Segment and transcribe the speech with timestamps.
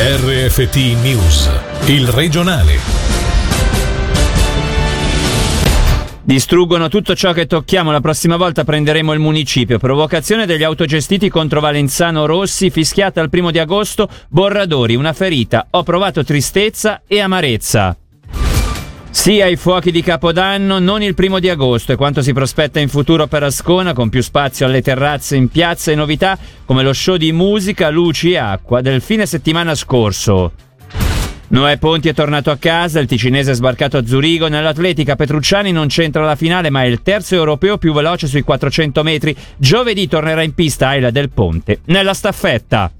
[0.00, 1.50] RFT News,
[1.86, 2.78] il regionale.
[6.22, 9.78] Distruggono tutto ciò che tocchiamo, la prossima volta prenderemo il municipio.
[9.78, 15.66] Provocazione degli autogestiti contro Valenzano Rossi, fischiata il primo di agosto, Borradori, una ferita.
[15.70, 17.96] Ho provato tristezza e amarezza.
[19.10, 22.88] Sì ai fuochi di Capodanno, non il primo di agosto e quanto si prospetta in
[22.88, 27.16] futuro per Ascona con più spazio alle terrazze in piazza e novità come lo show
[27.16, 30.52] di musica, luci e acqua del fine settimana scorso.
[31.48, 35.88] Noè Ponti è tornato a casa, il ticinese è sbarcato a Zurigo, nell'atletica Petrucciani non
[35.88, 40.42] c'entra la finale ma è il terzo europeo più veloce sui 400 metri, giovedì tornerà
[40.42, 41.80] in pista Aila del Ponte.
[41.86, 42.92] Nella staffetta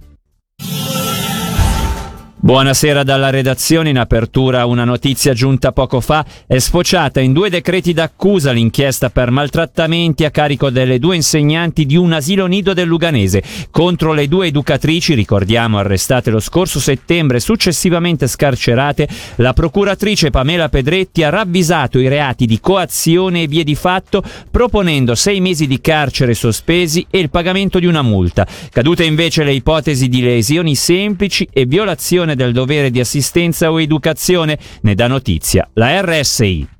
[2.40, 3.90] Buonasera dalla redazione.
[3.90, 6.24] In apertura una notizia giunta poco fa.
[6.46, 11.96] È sfociata in due decreti d'accusa l'inchiesta per maltrattamenti a carico delle due insegnanti di
[11.96, 13.42] un asilo nido del Luganese
[13.72, 19.08] contro le due educatrici, ricordiamo arrestate lo scorso settembre e successivamente scarcerate.
[19.36, 25.16] La procuratrice Pamela Pedretti ha ravvisato i reati di coazione e vie di fatto proponendo
[25.16, 28.46] sei mesi di carcere sospesi e il pagamento di una multa.
[28.70, 34.58] Cadute invece le ipotesi di lesioni semplici e violazione del dovere di assistenza o educazione,
[34.82, 36.77] ne dà notizia la RSI.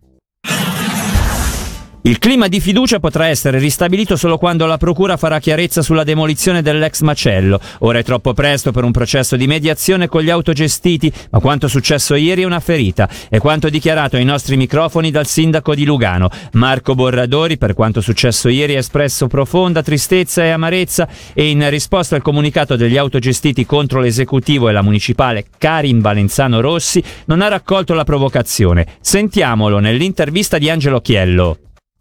[2.09, 6.63] Il clima di fiducia potrà essere ristabilito solo quando la Procura farà chiarezza sulla demolizione
[6.63, 7.61] dell'ex macello.
[7.81, 12.15] Ora è troppo presto per un processo di mediazione con gli autogestiti, ma quanto successo
[12.15, 13.07] ieri è una ferita.
[13.29, 16.31] È quanto dichiarato ai nostri microfoni dal sindaco di Lugano.
[16.53, 22.17] Marco Borradori, per quanto successo ieri, ha espresso profonda tristezza e amarezza e in risposta
[22.17, 27.93] al comunicato degli autogestiti contro l'esecutivo e la municipale Karin Valenzano Rossi, non ha raccolto
[27.93, 28.87] la provocazione.
[28.99, 31.59] Sentiamolo nell'intervista di Angelo Chiello.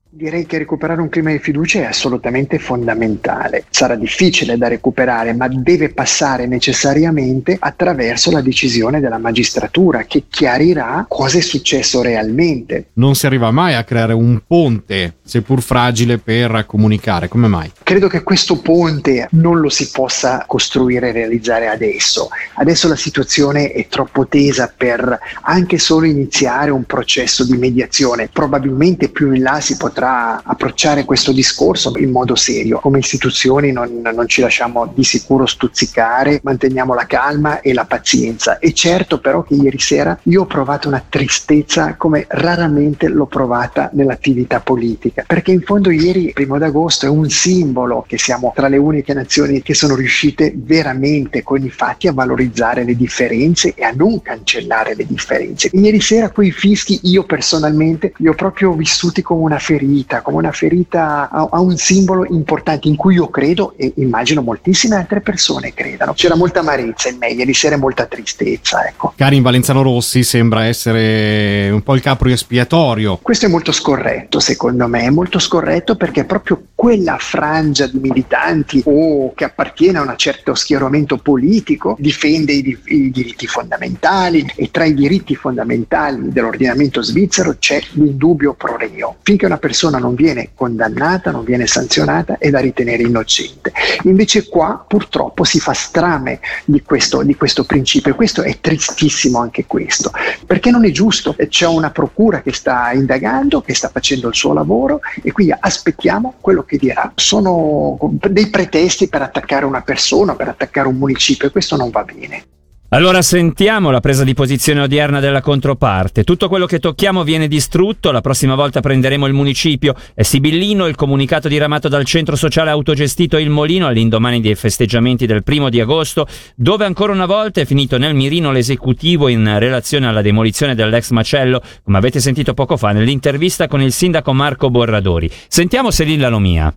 [0.09, 3.66] Direi che recuperare un clima di fiducia è assolutamente fondamentale.
[3.69, 11.05] Sarà difficile da recuperare, ma deve passare necessariamente attraverso la decisione della magistratura che chiarirà
[11.09, 12.88] cosa è successo realmente.
[12.94, 17.27] Non si arriva mai a creare un ponte, seppur fragile, per comunicare.
[17.27, 17.71] Come mai?
[17.83, 22.29] Credo che questo ponte non lo si possa costruire e realizzare adesso.
[22.55, 28.29] Adesso la situazione è troppo tesa per anche solo iniziare un processo di mediazione.
[28.31, 32.79] Probabilmente più in là si potrà approcciare questo discorso in modo serio.
[32.79, 38.59] Come istituzioni non, non ci lasciamo di sicuro stuzzicare, manteniamo la calma e la pazienza.
[38.59, 43.89] E certo però che ieri sera io ho provato una tristezza come raramente l'ho provata
[43.94, 48.78] nell'attività politica, perché in fondo ieri, primo d'agosto, è un simbolo che siamo tra le
[48.78, 53.91] uniche nazioni che sono riuscite veramente con i fatti a valorizzare le differenze e a
[53.91, 55.69] non cancellare le differenze.
[55.73, 60.38] Ieri sera quei fischi io personalmente li ho proprio vissuti come una ferita ferita, come
[60.38, 65.22] una ferita a, a, un simbolo importante in cui io credo e immagino moltissime altre
[65.22, 66.13] persone credano.
[66.13, 68.85] C'era molta amarezza in me, ieri sera e molta tristezza.
[68.88, 69.13] Ecco.
[69.16, 73.19] Karin Valenzano Rossi sembra essere un po' il capro espiatorio.
[73.22, 78.81] Questo è molto scorretto, secondo me, è molto scorretto perché proprio quella frangia di militanti
[78.85, 84.85] o che appartiene a un certo schieramento politico difende i, i diritti fondamentali e tra
[84.85, 89.16] i diritti fondamentali dell'ordinamento svizzero c'è l'indubbio pro reo.
[89.23, 93.72] Finché una persona non viene condannata, non viene sanzionata, è da ritenere innocente.
[94.03, 99.39] Invece qua purtroppo si fa strame di questo, di questo principio e questo è tristissimo
[99.39, 100.12] anche questo,
[100.45, 104.53] perché non è giusto, c'è una procura che sta indagando, che sta facendo il suo
[104.53, 107.12] lavoro e quindi aspettiamo quello che dirà.
[107.16, 107.97] Sono
[108.30, 112.44] dei pretesti per attaccare una persona, per attaccare un municipio e questo non va bene.
[112.92, 116.24] Allora sentiamo la presa di posizione odierna della controparte.
[116.24, 119.94] Tutto quello che tocchiamo viene distrutto, la prossima volta prenderemo il municipio.
[120.14, 125.44] È sibillino il comunicato diramato dal centro sociale autogestito Il Molino all'indomani dei festeggiamenti del
[125.44, 130.22] primo di agosto, dove ancora una volta è finito nel mirino l'esecutivo in relazione alla
[130.22, 135.30] demolizione dell'ex macello, come avete sentito poco fa nell'intervista con il sindaco Marco Borradori.
[135.50, 136.74] Sentiamo Selilla Lomia.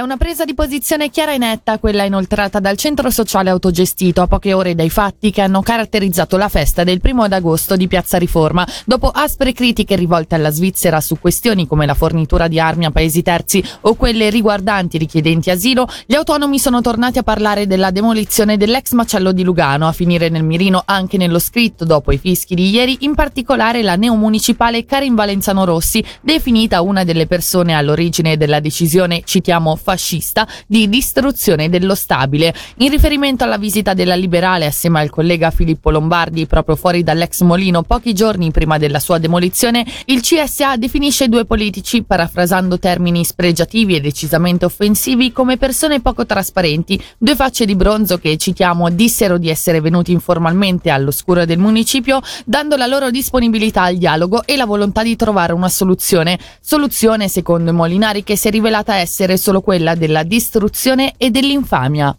[0.00, 4.26] È una presa di posizione chiara e netta quella inoltrata dal centro sociale autogestito a
[4.26, 8.16] poche ore dai fatti che hanno caratterizzato la festa del primo ad agosto di Piazza
[8.16, 8.66] Riforma.
[8.86, 13.20] Dopo aspre critiche rivolte alla Svizzera su questioni come la fornitura di armi a paesi
[13.20, 18.92] terzi o quelle riguardanti richiedenti asilo, gli autonomi sono tornati a parlare della demolizione dell'ex
[18.92, 22.96] macello di Lugano, a finire nel mirino anche nello scritto dopo i fischi di ieri,
[23.00, 29.76] in particolare la neomunicipale Karin Valenzano Rossi, definita una delle persone all'origine della decisione, citiamo,
[29.90, 32.54] neofascista di distruzione dello stabile.
[32.76, 37.82] In riferimento alla visita della Liberale assieme al collega Filippo Lombardi proprio fuori dall'ex Molino
[37.82, 43.96] pochi giorni prima della sua demolizione, il CSA definisce i due politici, parafrasando termini spregiativi
[43.96, 49.48] e decisamente offensivi, come persone poco trasparenti, due facce di bronzo che, citiamo, dissero di
[49.48, 55.02] essere venuti informalmente all'oscuro del municipio, dando la loro disponibilità al dialogo e la volontà
[55.02, 56.38] di trovare una soluzione.
[56.60, 62.16] Soluzione, secondo i Molinari, che si è rivelata essere solo quella della distruzione e dell'infamia.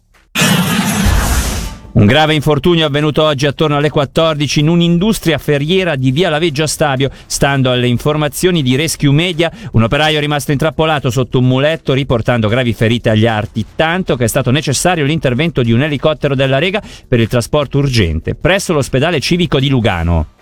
[1.93, 6.67] Un grave infortunio avvenuto oggi attorno alle 14 in un'industria ferriera di via Laveggio a
[6.67, 7.09] Stabio.
[7.25, 12.47] Stando alle informazioni di Rescue Media, un operaio è rimasto intrappolato sotto un muletto riportando
[12.47, 16.81] gravi ferite agli arti, tanto che è stato necessario l'intervento di un elicottero della Rega
[17.05, 20.39] per il trasporto urgente presso l'ospedale civico di Lugano.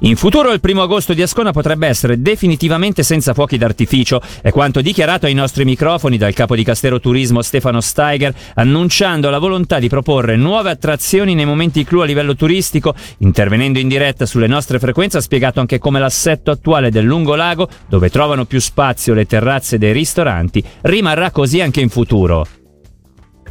[0.00, 4.82] In futuro il primo agosto di Ascona potrebbe essere definitivamente senza fuochi d'artificio, è quanto
[4.82, 9.88] dichiarato ai nostri microfoni dal capo di Castero Turismo Stefano Steiger, annunciando la volontà di
[9.88, 15.16] proporre nuove attrazioni nei momenti clou a livello turistico, intervenendo in diretta sulle nostre frequenze
[15.16, 19.92] ha spiegato anche come l'assetto attuale del lungolago, dove trovano più spazio le terrazze dei
[19.92, 22.46] ristoranti, rimarrà così anche in futuro.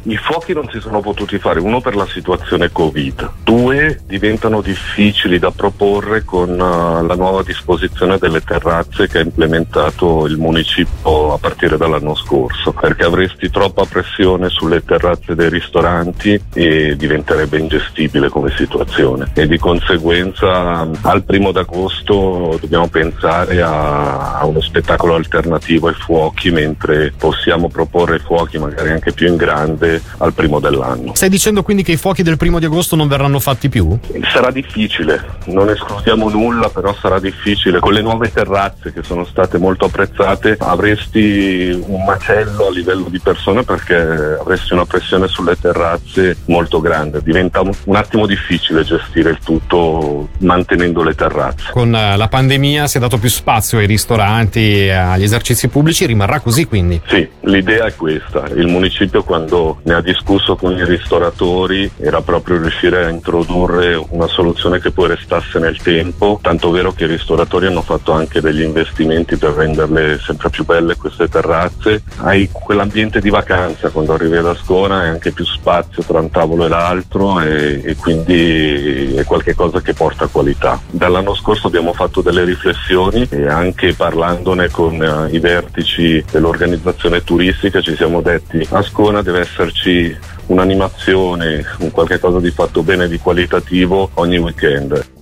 [0.08, 5.40] I fuochi non si sono potuti fare, uno per la situazione Covid, due diventano difficili
[5.40, 11.38] da proporre con uh, la nuova disposizione delle terrazze che ha implementato il municipio a
[11.38, 18.54] partire dall'anno scorso, perché avresti troppa pressione sulle terrazze dei ristoranti e diventerebbe ingestibile come
[18.56, 19.32] situazione.
[19.34, 26.52] E di conseguenza al primo d'agosto dobbiamo pensare a, a uno spettacolo alternativo ai fuochi
[26.52, 31.14] mentre possiamo proporre fuochi magari anche più in grande al primo dell'anno.
[31.14, 33.98] Stai dicendo quindi che i fuochi del primo di agosto non verranno fatti più?
[34.32, 37.78] Sarà difficile, non escludiamo nulla, però sarà difficile.
[37.78, 43.18] Con le nuove terrazze che sono state molto apprezzate avresti un macello a livello di
[43.18, 43.94] persone perché
[44.40, 47.22] avresti una pressione sulle terrazze molto grande.
[47.22, 51.70] Diventa un attimo difficile gestire il tutto mantenendo le terrazze.
[51.72, 56.40] Con eh, la pandemia si è dato più spazio ai ristoranti, agli esercizi pubblici, rimarrà
[56.40, 57.00] così quindi?
[57.06, 58.44] Sì, l'idea è questa.
[58.54, 64.26] Il municipio quando ne ha discusso con i ristoratori era proprio riuscire a introdurre una
[64.26, 68.62] soluzione che poi restasse nel tempo, tanto vero che i ristoratori hanno fatto anche degli
[68.62, 72.02] investimenti per renderle sempre più belle queste terrazze.
[72.18, 76.64] Hai quell'ambiente di vacanza quando arrivi ad Ascona e anche più spazio tra un tavolo
[76.64, 80.80] e l'altro e, e quindi è qualcosa che porta qualità.
[80.90, 87.80] Dall'anno scorso abbiamo fatto delle riflessioni e anche parlandone con uh, i vertici dell'organizzazione turistica
[87.80, 93.18] ci siamo detti Ascona deve esserci esserci un'animazione, un qualche cosa di fatto bene, di
[93.18, 95.15] qualitativo ogni weekend.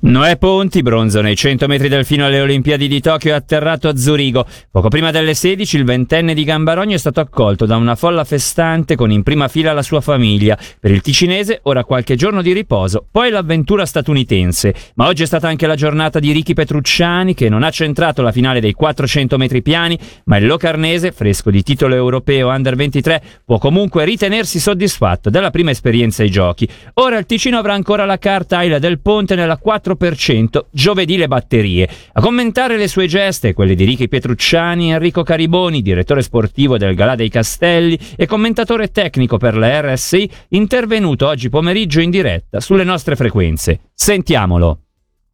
[0.00, 3.96] Noè Ponti, bronzo nei 100 metri del fino alle Olimpiadi di Tokyo, è atterrato a
[3.96, 4.46] Zurigo.
[4.70, 8.94] Poco prima delle 16 il ventenne di Gambarogno è stato accolto da una folla festante
[8.94, 10.56] con in prima fila la sua famiglia.
[10.78, 14.72] Per il ticinese ora qualche giorno di riposo, poi l'avventura statunitense.
[14.94, 18.30] Ma oggi è stata anche la giornata di Ricky Petrucciani che non ha centrato la
[18.30, 23.58] finale dei 400 metri piani, ma il locarnese, fresco di titolo europeo Under 23, può
[23.58, 26.68] comunque ritenersi soddisfatto della prima esperienza ai giochi.
[26.94, 31.28] Ora il Ticino avrà ancora la carta Aila del Ponte nella 4 4%, giovedì le
[31.28, 31.88] batterie.
[32.12, 37.14] A commentare le sue geste, quelle di Ricky Petrucciani, Enrico Cariboni, direttore sportivo del Galà
[37.14, 43.16] dei Castelli e commentatore tecnico per la RSI, intervenuto oggi pomeriggio in diretta sulle nostre
[43.16, 43.80] frequenze.
[43.94, 44.80] Sentiamolo.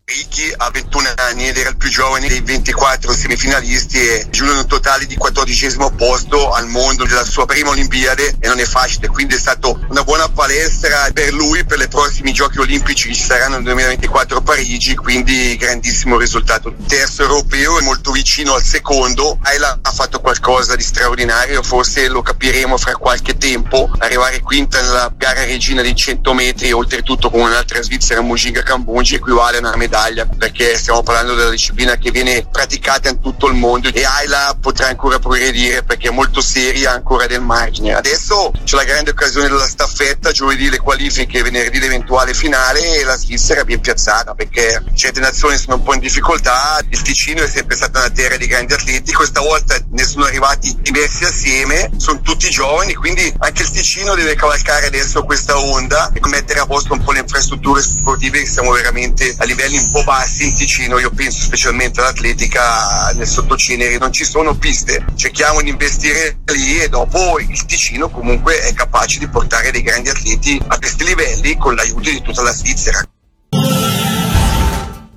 [0.04, 4.66] Ricchi ha 21 anni ed era il più giovane dei 24 semifinalisti e giunge un
[4.66, 9.35] totale di 14 posto al mondo della sua prima Olimpiade e non è facile, quindi
[9.35, 13.56] è stata una buona palestra per lui per i prossimi giochi olimpici che ci saranno
[13.56, 16.75] nel 2024 a Parigi, quindi grandissimo risultato.
[16.87, 22.23] Terzo europeo, è molto vicino al secondo, Ayla ha fatto qualcosa di straordinario, forse lo
[22.23, 27.82] capiremo fra qualche tempo, arrivare quinta nella gara regina dei 100 metri, oltretutto con un'altra
[27.82, 33.09] svizzera Mujinga Cambungi equivale a una medaglia perché stiamo parlando della disciplina che viene praticata
[33.09, 37.40] in tutto il mondo e Ayla potrà ancora progredire perché è molto seria ancora del
[37.40, 37.95] margine.
[37.95, 43.16] Adesso c'è la grande occasione della staffetta, giovedì le qualifiche, venerdì l'eventuale finale e la
[43.16, 47.49] Svizzera è ben piazzata perché certe nazioni sono un po' in difficoltà, il Ticino è
[47.49, 52.21] sempre stata una terra di grandi atleti, questa volta ne sono arrivati diversi assieme, sono
[52.21, 56.93] tutti giovani, quindi anche il Ticino deve cavalcare adesso questa onda e mettere a posto
[56.93, 60.99] un po' le infrastrutture sportive che siamo veramente a livelli un po' bassi in Ticino,
[60.99, 66.88] io penso specialmente all'atletica nel sottocinere, non ci sono piste, cerchiamo di investire lì e
[66.88, 71.75] dopo il Ticino comunque è capace di portare dei grandi atleti a questi livelli con
[71.75, 73.02] l'aiuto di tutta la Svizzera.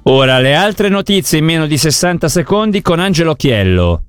[0.04, 4.04] Ora le altre notizie in meno di 60 secondi con Angelo Chiello.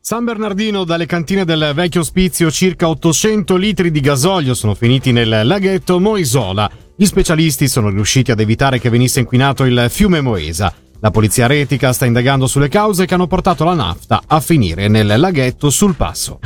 [0.00, 5.44] San Bernardino, dalle cantine del vecchio ospizio, circa 800 litri di gasolio sono finiti nel
[5.44, 6.70] laghetto Moisola.
[6.94, 10.72] Gli specialisti sono riusciti ad evitare che venisse inquinato il fiume Moesa.
[11.06, 15.20] La polizia retica sta indagando sulle cause che hanno portato la nafta a finire nel
[15.20, 16.40] laghetto sul passo.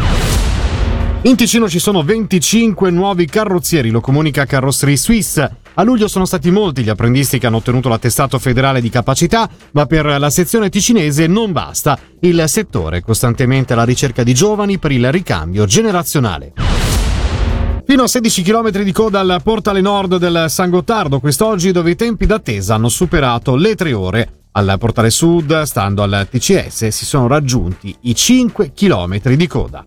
[1.23, 5.57] In Ticino ci sono 25 nuovi carrozzieri, lo comunica Carrosserie Suisse.
[5.73, 9.87] A luglio sono stati molti gli apprendisti che hanno ottenuto l'attestato federale di capacità, ma
[9.87, 11.99] per la sezione ticinese non basta.
[12.21, 16.80] Il settore è costantemente alla ricerca di giovani per il ricambio generazionale.
[17.91, 21.97] Fino a 16 km di coda al portale nord del San Gottardo quest'oggi dove i
[21.97, 24.33] tempi d'attesa hanno superato le 3 ore.
[24.53, 29.85] Al portale sud, stando al TCS, si sono raggiunti i 5 km di coda.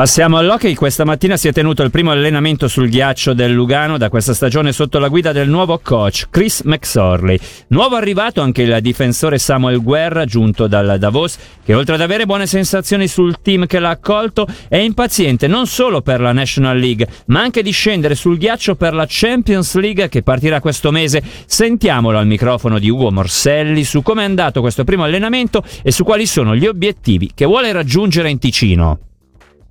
[0.00, 4.08] Passiamo all'hockey, questa mattina si è tenuto il primo allenamento sul ghiaccio del Lugano da
[4.08, 7.38] questa stagione sotto la guida del nuovo coach Chris McSorley.
[7.66, 12.46] Nuovo arrivato anche il difensore Samuel Guerra giunto dal Davos che oltre ad avere buone
[12.46, 17.42] sensazioni sul team che l'ha accolto è impaziente non solo per la National League ma
[17.42, 21.22] anche di scendere sul ghiaccio per la Champions League che partirà questo mese.
[21.44, 26.04] Sentiamolo al microfono di Ugo Morselli su come è andato questo primo allenamento e su
[26.04, 29.00] quali sono gli obiettivi che vuole raggiungere in Ticino.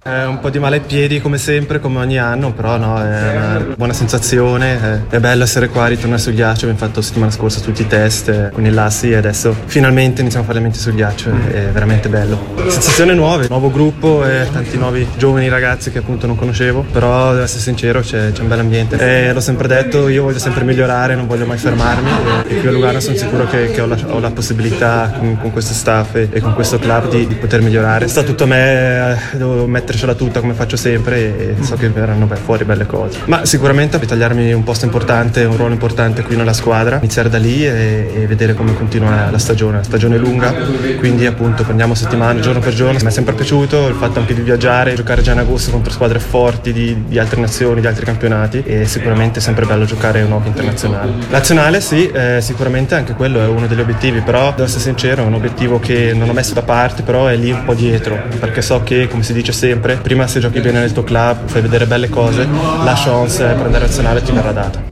[0.01, 3.36] È un po' di male ai piedi come sempre, come ogni anno, però no, è
[3.36, 7.82] una buona sensazione, è bello essere qua, ritornare sul ghiaccio, abbiamo fatto settimana scorsa tutti
[7.82, 10.94] i test eh, con il Lassi e adesso finalmente iniziamo a fare le menti sul
[10.94, 12.56] ghiaccio, è veramente bello.
[12.70, 17.44] Sensazioni nuove, nuovo gruppo e tanti nuovi giovani ragazzi che appunto non conoscevo, però devo
[17.44, 18.96] essere sincero c'è, c'è un bel ambiente.
[18.96, 22.10] E l'ho sempre detto, io voglio sempre migliorare, non voglio mai fermarmi
[22.48, 25.38] e, e qui a Lugano sono sicuro che, che ho, la, ho, la, possibilità con,
[25.41, 28.08] con questo staff e, e, con questo club di, di poter migliorare.
[28.08, 31.89] Sta tutto a me, eh, devo mettere mettercela tutta come faccio sempre e so che
[31.89, 33.19] verranno fuori belle cose.
[33.25, 37.65] Ma sicuramente ritagliarmi un posto importante, un ruolo importante qui nella squadra, iniziare da lì
[37.65, 39.77] e, e vedere come continua la stagione.
[39.77, 40.53] La stagione è lunga,
[40.98, 43.00] quindi appunto prendiamo settimane, giorno per giorno.
[43.00, 46.19] Mi è sempre piaciuto il fatto anche di viaggiare, giocare già in agosto contro squadre
[46.19, 50.29] forti di, di altre nazioni, di altri campionati e sicuramente è sempre bello giocare un
[50.29, 51.12] nuovo internazionale.
[51.29, 55.25] Nazionale sì, eh, sicuramente anche quello è uno degli obiettivi, però devo essere sincero, è
[55.25, 58.62] un obiettivo che non ho messo da parte, però è lì un po' dietro, perché
[58.62, 61.62] so che come si dice sempre sempre, prima se giochi bene nel tuo club, fai
[61.62, 64.83] vedere belle cose, la chance per andare nazionale ti verrà data.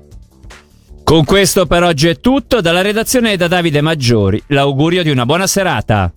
[1.04, 5.48] Con questo per oggi è tutto, dalla redazione da Davide Maggiori, l'augurio di una buona
[5.48, 6.14] serata.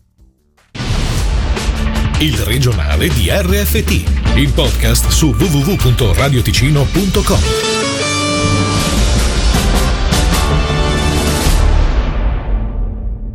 [2.19, 7.80] Il regionale di RFT, il podcast su www.radioticino.com.